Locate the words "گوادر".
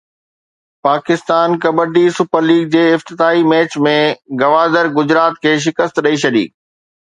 4.43-4.85